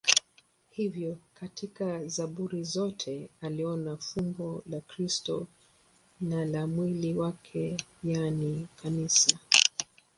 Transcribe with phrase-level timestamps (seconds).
[0.69, 5.47] Hivyo katika Zaburi zote aliona fumbo la Kristo
[6.21, 9.37] na la mwili wake, yaani Kanisa.